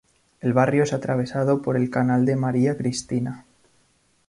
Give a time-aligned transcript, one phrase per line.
[0.39, 3.45] El barrio es atravesado por el Canal de María Cristina.